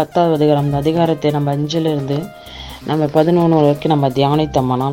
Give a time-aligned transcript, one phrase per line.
[0.00, 2.18] பத்தாவது அதிகாரம் அந்த அதிகாரத்தை நம்ம அஞ்சிலிருந்து
[2.86, 4.86] நம்ம பதினொன்று வரைக்கும் நம்ம தியானித்தோம்னா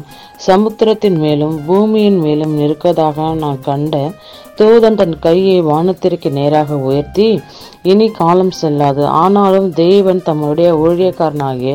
[0.48, 3.96] சமுத்திரத்தின் மேலும் பூமியின் மேலும் நிற்கதாக நான் கண்ட
[4.58, 7.28] தூதன் தன் கையை வானத்திற்கு நேராக உயர்த்தி
[7.84, 9.04] இனி காலம் செல்லாது.
[9.24, 11.74] ஆனாலும் தேவன் தம்முடைய ஊழியக்காரனாகிய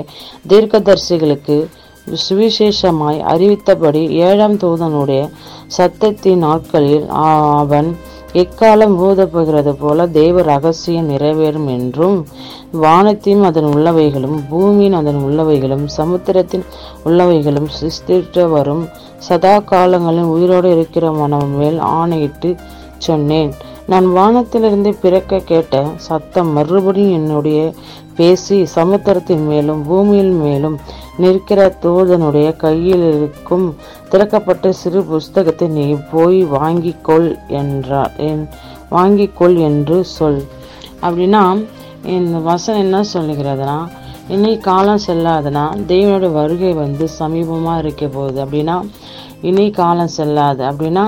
[0.48, 1.58] தீர்க்கதரிசிகளுக்கு
[2.26, 5.22] சுவிசேஷமாய் அறிவித்தபடி ஏழாம் தூதனுடைய
[5.78, 7.90] சத்தத்தின் நாட்களில் அவன்
[8.32, 12.26] எக்காலம் ஊதப்போகிறது போல தேவ ரகசியம் நிறைவேறும் என்றும்
[12.72, 16.64] வானத்தையும் அதன் உள்ளவைகளும் பூமியின் அதன் உள்ளவைகளும் சமுத்திரத்தின்
[17.04, 22.56] உள்ளவைகளும் சிஸ்திட்ட வரும் சதா காலங்களில் உயிரோடு மனம் மேல் ஆணையிட்டு
[22.98, 23.52] சொன்னேன்.
[23.86, 27.72] நான் வானத்திலிருந்து பிறக்க கேட்ட சத்தம் மறுபடியும் என்னுடைய
[28.16, 30.76] பேசி சமுத்திரத்தின் மேலும் பூமியின் மேலும்
[31.16, 33.66] நிற்கிற தூதனுடைய கையில் இருக்கும்
[34.10, 38.12] திறக்கப்பட்ட சிறு புஸ்தகத்தை நீ போய் வாங்கிக் கொள் என்றார்.
[38.16, 38.48] என்
[38.90, 40.42] வாங்கிக்கொள் என்று சொல்.
[41.02, 41.66] அப்படின்னா
[42.06, 43.78] இந்த வசனம் என்ன சொல்லுகிறதுனா
[44.28, 48.38] இன்னைக்கு காலம் செல்லாதுன்னா தேவனோட வருகை வந்து சமீபமாக இருக்க போகுது.
[48.44, 48.76] அப்படின்னா
[49.48, 50.62] இனி காலம் செல்லாது.
[50.70, 51.04] அப்படின்னா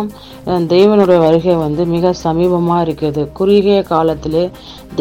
[0.74, 3.22] தெய்வனுடைய வருகை வந்து மிக சமீபமாக இருக்குது.
[3.38, 4.44] குறுகிய காலத்திலே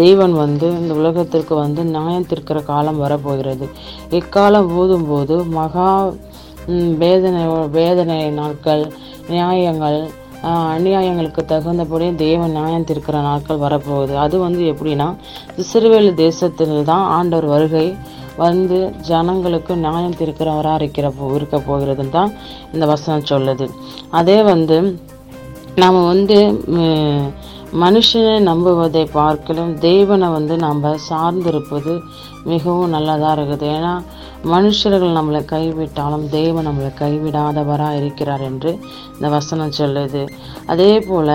[0.02, 3.67] தெய்வன் வந்து இந்த உலகத்திற்கு வந்து நியாயம் திருக்கிற காலம் வரப்போகிறது.
[4.20, 5.92] இக்காலம் ஊதும்போது மகா
[7.03, 7.45] வேதனை
[7.78, 8.84] வேதனை நாட்கள்
[9.31, 10.02] நியாயங்கள்
[10.75, 14.14] அநியாயங்களுக்கு தகுந்தபடி தேவன் நியாயம் திருக்கிற நாட்கள் வரப்போகுது.
[14.23, 15.08] அது வந்து எப்படின்னா
[15.64, 17.86] இஸ்ரவேல் தேசத்தில் தான் ஆண்டவர் வருகை
[18.45, 18.78] வந்து
[19.09, 22.31] ஜனங்களுக்கு நியாயம் திருக்கிறவராக இருக்கிற இருக்க போகிறதுன்னு தான்
[22.74, 23.66] இந்த வசனம் சொல்லுது.
[24.19, 24.78] அதே வந்து
[25.84, 26.38] நாம் வந்து
[27.84, 31.94] மனுஷனை நம்புவதை பார்க்கலும் தேவனை வந்து நம்ம சார்ந்திருப்பது
[32.52, 33.66] மிகவும் நல்லதாக இருக்குது.
[33.75, 33.94] ஏன்னா
[34.53, 38.72] மனுஷர்கள் நம்மளை கைவிட்டாலும் தேவன் நம்மளை கைவிடாதவராக இருக்கிறார் என்று
[39.16, 40.24] இந்த வசனம் சொல்லுது.
[40.74, 41.34] அதே போல்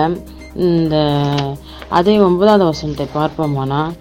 [0.67, 0.95] இந்த
[1.97, 3.91] அதே ஒன்பதாவது வசனத்தை பார்ப்போமானால்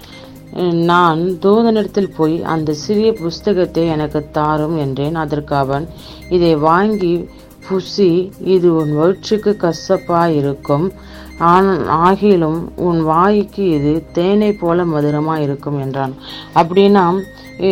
[0.73, 5.15] நான் தூதனிடத்தில் போய் அந்த சிறிய புஸ்தகத்தை எனக்கு தாரும் என்றேன்.
[5.15, 5.89] அதற்கு அவன்
[6.29, 7.29] இதை வாங்கி
[7.69, 10.91] புசி இது உன் வயிற்றுக்கு கசப்பாயிருக்கும்
[11.39, 16.15] ஆன- ஆகிலும் உன் வாய்க்கு இது தேனை போல மதுரமா இருக்கும் என்றான்.
[16.55, 17.21] அப்படின்னா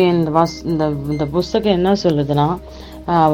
[0.01, 2.49] இந்த வஸ் இந்த இந்த புஸ்தகம் என்ன சொல்லுதுன்னா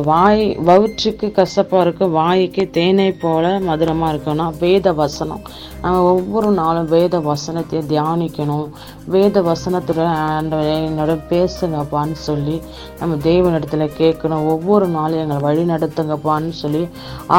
[0.08, 5.42] வாய் வயிற்றுக்கு கசப்பாக இருக்கும் வாய்க்கு தேனை போல மதுரமாக இருக்கணும் வேத வசனம்.
[5.84, 8.68] நம்ம ஒவ்வொரு நாளும் வேத வசனத்தை தியானிக்கணும்.
[9.16, 10.52] வேத வசனத்துடன்
[10.90, 12.62] என்னோட பேசுங்கப்பான்னு சொல்லி
[13.00, 14.46] நம்ம தெய்வனிடத்தில் கேட்கணும்.
[14.54, 16.84] ஒவ்வொரு நாளும் எங்களை வழி நடத்துங்கப்பான்னு சொல்லி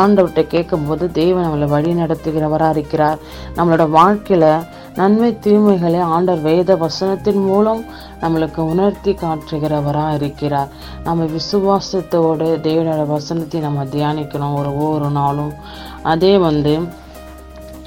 [0.01, 3.21] ஆண்டவர்கிட்ட கேட்கும்போது தெய்வம் நம்மளை வழி நடத்துகிறவரா இருக்கிறார்.
[3.59, 4.51] நம்மளோட வாழ்க்கையில்
[4.94, 7.84] நன்மை தீமைகளை ஆண்டர் வேத வசனத்தின் மூலம்
[8.21, 10.69] நம்மளுக்கு உணர்த்தி காட்டுகிறவராக இருக்கிறார்
[11.05, 14.55] நம்ம விசுவாசத்தோடு தேவனோட வசனத்தை நம்ம தியானிக்கணும்.
[14.55, 15.53] ஒரு ஒவ்வொரு நாளும்.
[16.03, 17.03] அதே வந்து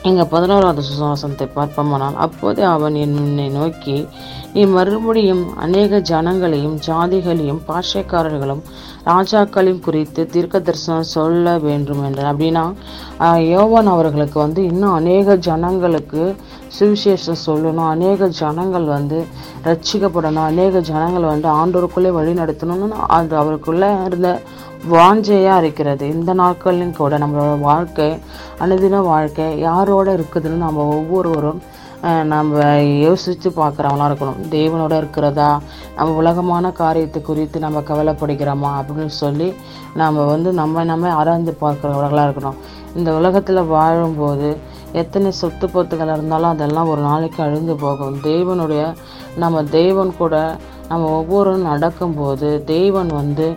[0.08, 3.96] இங்க பதினோராவது சுவாசத்தை பார்ப்போமானால் அப்போது அவன் என்னை நோக்கி
[4.54, 8.62] நீ மறுபடியும் அநேக ஜனங்களையும் ஜாதிகளையும் பாஷைக்காரர்களும்
[9.06, 12.64] ராஜாக்களையும் குறித்து தீர்க்க தரிசனம் சொல்ல வேண்டும் என்றார் அப்படின்னா
[13.50, 16.24] யோவான் அவர்களுக்கு வந்து இன்னும் அநேக ஜனங்களுக்கு
[16.80, 17.90] சுவிசேஷம் சொல்லணும்.
[17.90, 19.20] அநேக ஜனங்கள் வந்து
[19.64, 24.42] ரட்சிக்கப்படணும் அநேக ஜனங்கள் வந்து ஆண்டோருக்குள்ளே வழி நடத்தணும்னு அது அவருக்குள்ளே இருந்த
[24.92, 26.08] வாஞ்சையாக இருக்கிறது.
[26.08, 28.20] இந்த நாட்கள்லையும் கூட நம்மளோட வாழ்க்கை
[28.60, 31.62] அனுதின வாழ்க்கை யாரோட இருக்குதுன்னு நம்ம ஒவ்வொருவரும்
[32.24, 34.42] நம்ம யோசித்து பார்க்குறவங்களா இருக்கணும்.
[34.50, 35.62] தேவனோட இருக்கிறதா?
[35.96, 38.72] நம்ம உலகமான காரியத்தை குறித்து நம்ம கவலைப்படுகிறோமா?
[38.80, 39.54] அப்படின்னு சொல்லி
[39.94, 42.60] நம்ம வந்து நம்ம நம்ம ஆராய்ந்து பார்க்குறவர்களாக இருக்கணும்.
[42.96, 44.58] இந்த உலகத்தில் வாழும்போது
[44.92, 48.16] எத்தனை சொத்து பொத்துக்கள் இருந்தாலும் அதெல்லாம் ஒரு நாளைக்கு அழிந்து போகும்.
[48.16, 48.96] தேவனுடைய
[49.36, 50.56] நம்ம தெய்வன் கூட
[50.90, 53.48] நம்ம ஒவ்வொருவரும் நடக்கும்போது தேவன் வந்து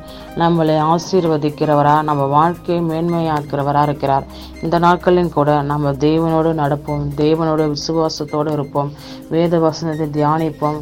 [0.40, 4.24] நம்மளை ஆசீர்வதிக்கிறவராக நம்ம வாழ்க்கையை மேன்மையாக்கிறவராக இருக்கிறார்.
[4.62, 8.92] இந்த நாட்களிலும் கூட நம்ம தேவனோடு நடப்போம் தேவனோட விசுவாசத்தோடு இருப்போம்
[9.28, 10.80] வேத வசனத்தை தியானிப்போம்.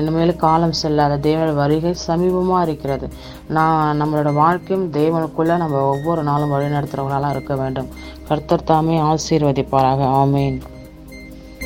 [0.00, 3.08] இனிமேல் காலம் செல்லாத தேவனோட வருகை சமீபமாக இருக்கிறது.
[3.56, 7.88] நான் நம்மளோட வாழ்க்கையும் தெய்வனுக்குள்ளே நம்ம ஒவ்வொரு நாளும் வழிநடத்துகிறவங்களாக இருக்க வேண்டும்.
[8.28, 10.00] கர்த்தர் தாமே ஆசீர்வதிப்பாராக.
[10.22, 10.58] ஆமேன்.